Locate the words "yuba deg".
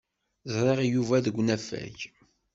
0.93-1.35